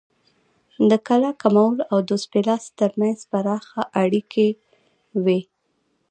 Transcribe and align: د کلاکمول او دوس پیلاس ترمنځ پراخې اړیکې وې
د 0.89 0.91
کلاکمول 1.07 1.77
او 1.91 1.97
دوس 2.09 2.23
پیلاس 2.33 2.63
ترمنځ 2.79 3.19
پراخې 3.31 3.83
اړیکې 4.03 4.47
وې 5.23 5.39